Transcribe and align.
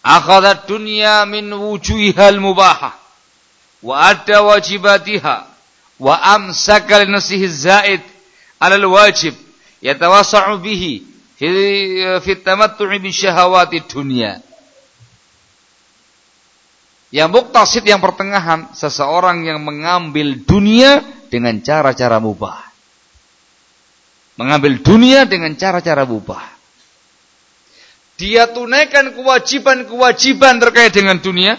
Akhadat 0.00 0.64
dunya 0.64 1.28
min 1.28 1.52
wujuhihal 1.52 2.40
mubahah 2.40 2.96
wa 3.84 3.94
adda 4.00 4.40
wajibatiha 4.40 5.36
wa 6.00 6.14
amsaka 6.16 7.04
li 7.04 7.44
zaid 7.48 8.00
'ala 8.56 8.76
al-wajib 8.80 9.36
yatawassa'u 9.84 10.56
bihi 10.60 11.04
fi 12.20 12.32
tamattu'i 12.40 13.00
bi 13.00 13.12
syahawati 13.12 13.84
dunya. 13.88 14.40
Yang 17.10 17.28
muktasid 17.42 17.82
yang 17.82 17.98
pertengahan 17.98 18.70
seseorang 18.70 19.42
yang 19.42 19.64
mengambil 19.66 20.38
dunia 20.46 21.02
dengan 21.26 21.58
cara-cara 21.58 22.22
mubah. 22.22 22.70
Mengambil 24.38 24.78
dunia 24.78 25.26
dengan 25.26 25.52
cara-cara 25.58 26.06
mubah. 26.06 26.59
Dia 28.20 28.52
tunaikan 28.52 29.16
kewajiban-kewajiban 29.16 30.60
terkait 30.60 30.92
dengan 30.92 31.16
dunia. 31.16 31.56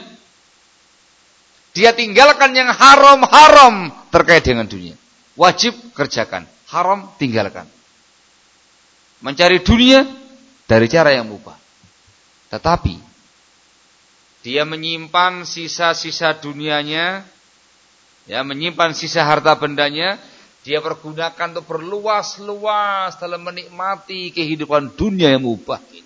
Dia 1.73 1.89
tinggalkan 1.89 2.53
yang 2.53 2.69
haram-haram 2.69 3.89
terkait 4.13 4.45
dengan 4.45 4.69
dunia. 4.69 4.93
Wajib 5.33 5.73
kerjakan, 5.97 6.45
haram 6.69 7.09
tinggalkan. 7.17 7.65
Mencari 9.25 9.57
dunia 9.65 10.05
dari 10.69 10.85
cara 10.85 11.09
yang 11.09 11.25
mubah. 11.33 11.57
Tetapi 12.53 12.95
dia 14.45 14.61
menyimpan 14.61 15.41
sisa-sisa 15.49 16.37
dunianya, 16.37 17.25
ya 18.29 18.45
menyimpan 18.45 18.93
sisa 18.93 19.25
harta 19.25 19.57
bendanya, 19.57 20.21
dia 20.61 20.77
pergunakan 20.77 21.57
untuk 21.57 21.65
berluas-luas 21.65 23.17
dalam 23.17 23.49
menikmati 23.49 24.29
kehidupan 24.29 24.93
dunia 24.93 25.33
yang 25.33 25.41
mubah 25.41 25.81
ini. 25.89 26.00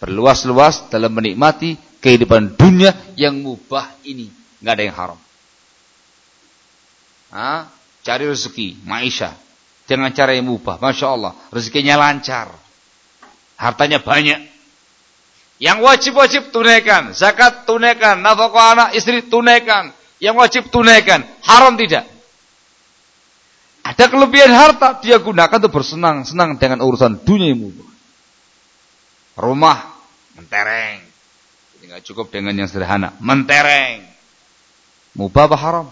Berluas-luas 0.00 0.88
dalam 0.88 1.12
menikmati 1.12 1.76
kehidupan 2.00 2.56
dunia 2.56 2.96
yang 3.20 3.36
mubah 3.36 4.00
ini, 4.08 4.32
nggak 4.64 4.74
ada 4.74 4.82
yang 4.82 4.96
haram. 4.96 5.20
Hah? 7.30 7.68
Cari 8.00 8.24
rezeki, 8.24 8.80
maisha, 8.88 9.36
dengan 9.84 10.08
cara 10.16 10.32
yang 10.32 10.48
mubah, 10.48 10.80
masya 10.80 11.06
Allah, 11.12 11.36
rezekinya 11.52 12.00
lancar, 12.00 12.48
hartanya 13.60 14.00
banyak, 14.00 14.50
yang 15.60 15.84
wajib-wajib 15.84 16.48
tunaikan, 16.56 17.12
zakat 17.12 17.68
tunaikan, 17.68 18.24
nafkah 18.24 18.72
anak 18.72 18.88
istri 18.96 19.20
tunaikan. 19.28 19.92
Yang 20.16 20.36
wajib 20.40 20.62
tunaikan, 20.72 21.20
haram 21.44 21.76
tidak. 21.76 22.08
Ada 23.84 24.08
kelebihan 24.08 24.52
harta, 24.56 25.00
dia 25.04 25.20
gunakan 25.20 25.60
untuk 25.60 25.72
bersenang-senang 25.72 26.56
dengan 26.56 26.80
urusan 26.80 27.20
dunia 27.24 27.52
mubah. 27.52 27.88
Rumah 29.36 29.78
mentereng. 30.40 31.04
Jadi 31.76 31.84
nggak 31.92 32.04
cukup 32.08 32.32
dengan 32.32 32.56
yang 32.56 32.68
sederhana, 32.68 33.12
mentereng. 33.20 34.08
Mubah 35.12 35.44
apa 35.46 35.56
haram? 35.60 35.86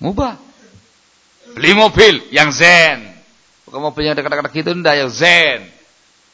Mubah. 0.00 0.40
Beli 1.52 1.72
mobil 1.76 2.14
yang 2.32 2.48
zen. 2.48 3.04
Bukan 3.68 3.80
mobil 3.84 4.08
yang 4.08 4.16
dekat-dekat 4.16 4.52
gitu, 4.56 4.70
enggak 4.72 4.96
yang 4.96 5.10
zen. 5.12 5.68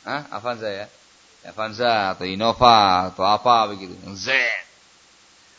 Hah? 0.06 0.30
Avanza 0.30 0.68
ya? 0.70 0.86
Avanza 1.44 2.16
atau 2.16 2.24
Innova 2.24 3.10
atau 3.12 3.24
apa 3.24 3.72
begitu. 3.72 3.92
Z. 4.16 4.32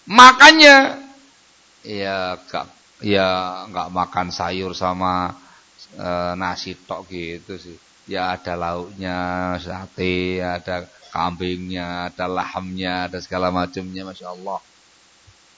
Makanya 0.05 1.01
ya 1.85 2.37
gak 2.49 2.69
ya 3.01 3.61
nggak 3.69 3.89
makan 3.93 4.33
sayur 4.33 4.73
sama 4.73 5.33
e, 5.93 6.07
nasi 6.37 6.73
tok 6.73 7.05
gitu 7.09 7.57
sih. 7.57 7.77
Ya 8.05 8.37
ada 8.37 8.53
lauknya, 8.53 9.17
sate, 9.57 10.37
ada 10.37 10.85
kambingnya, 11.09 12.13
ada 12.13 12.29
lahamnya, 12.29 13.09
ada 13.09 13.17
segala 13.17 13.49
macamnya, 13.49 14.05
masya 14.05 14.29
Allah. 14.29 14.61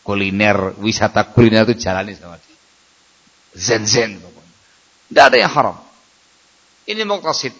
Kuliner, 0.06 0.80
wisata 0.80 1.28
kuliner 1.28 1.67
itu 1.67 1.76
jalani 1.76 2.16
sama 2.16 2.39
dia. 2.39 2.55
Zen 3.58 3.83
zen 3.83 4.22
pokoknya. 4.23 4.55
Tidak 5.11 5.23
ada 5.27 5.38
yang 5.42 5.52
haram. 5.52 5.77
Ini 6.88 7.04
muktasid. 7.04 7.52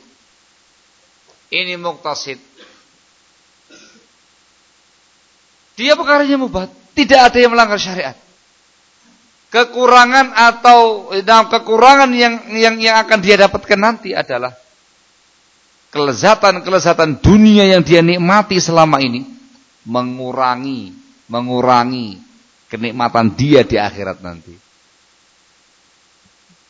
Ini 1.51 1.75
muktasid. 1.75 2.39
Dia 5.78 5.94
perkaranya 5.94 6.41
mubah, 6.41 6.66
tidak 6.97 7.29
ada 7.29 7.38
yang 7.38 7.53
melanggar 7.53 7.78
syariat. 7.78 8.17
Kekurangan 9.53 10.33
atau 10.33 11.12
dalam 11.22 11.47
kekurangan 11.53 12.09
yang 12.17 12.50
yang 12.57 12.75
yang 12.81 12.97
akan 13.06 13.22
dia 13.22 13.38
dapatkan 13.38 13.79
nanti 13.79 14.12
adalah 14.12 14.51
kelezatan-kelezatan 15.97 17.18
dunia 17.18 17.66
yang 17.66 17.81
dia 17.81 18.06
nikmati 18.06 18.62
selama 18.62 19.02
ini 19.02 19.25
mengurangi 19.90 20.94
mengurangi 21.25 22.22
kenikmatan 22.69 23.34
dia 23.34 23.66
di 23.66 23.81
akhirat 23.81 24.22
nanti. 24.22 24.53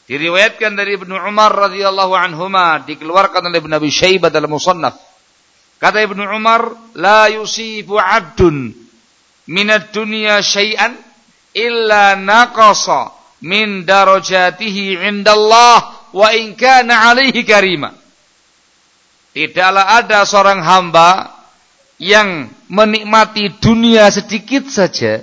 Diriwayatkan 0.07 0.71
dari 0.79 0.95
Ibnu 0.95 1.19
Umar 1.19 1.51
radhiyallahu 1.51 2.15
anhuma 2.15 2.79
dikeluarkan 2.87 3.43
oleh 3.51 3.59
Ibnu 3.59 3.75
Abi 3.75 3.91
Syaibah 3.91 4.31
dalam 4.31 4.55
Musannaf. 4.55 4.95
Kata 5.83 5.99
Ibnu 5.99 6.23
Umar, 6.31 6.71
la 6.95 7.27
yusibu 7.27 7.99
'abdun 7.99 8.71
minad 9.51 9.91
dunya 9.91 10.39
syai'an 10.39 10.95
illa 11.51 12.15
naqasa 12.15 13.11
min 13.43 13.83
darajatihi 13.83 14.95
indallah 15.11 16.09
wa 16.15 16.27
in 16.31 16.55
kana 16.55 17.11
alaihi 17.11 17.43
karima. 17.43 17.91
Tidaklah 19.37 20.01
ada 20.01 20.25
seorang 20.25 20.65
hamba 20.65 21.29
yang 22.01 22.49
menikmati 22.73 23.53
dunia 23.61 24.09
sedikit 24.09 24.65
saja 24.65 25.21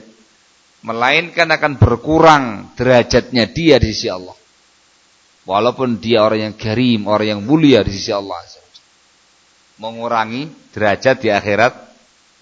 melainkan 0.87 1.51
akan 1.51 1.83
berkurang 1.83 2.71
derajatnya 2.79 3.51
dia 3.51 3.75
di 3.83 3.91
sisi 3.91 4.07
Allah. 4.07 4.39
Walaupun 5.51 5.99
dia 5.99 6.23
orang 6.23 6.47
yang 6.47 6.55
karim, 6.55 7.11
orang 7.11 7.35
yang 7.35 7.41
mulia 7.43 7.83
di 7.83 7.91
sisi 7.91 8.15
Allah. 8.15 8.39
Mengurangi 9.83 10.47
derajat 10.71 11.19
di 11.19 11.35
akhirat 11.35 11.75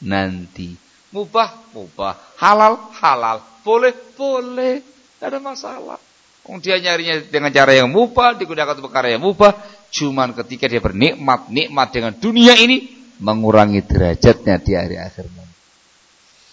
nanti. 0.05 0.77
Mubah, 1.09 1.73
mubah. 1.73 2.37
Halal, 2.37 2.93
halal. 3.01 3.41
Boleh, 3.65 3.97
boleh. 4.13 4.85
Tidak 4.85 5.25
ada 5.25 5.41
masalah. 5.41 5.97
Dia 6.61 6.77
nyarinya 6.77 7.23
dengan 7.33 7.49
cara 7.49 7.73
yang 7.73 7.89
mubah, 7.89 8.37
digunakan 8.37 8.77
untuk 8.77 8.93
perkara 8.93 9.09
yang 9.09 9.25
mubah. 9.25 9.72
Cuman 9.93 10.33
ketika 10.33 10.73
dia 10.73 10.81
bernikmat, 10.81 11.53
nikmat 11.53 11.93
dengan 11.93 12.17
dunia 12.17 12.57
ini, 12.57 12.89
mengurangi 13.21 13.85
derajatnya 13.85 14.57
di 14.59 14.73
hari 14.73 14.97
akhir 14.97 15.29
nanti. 15.29 15.62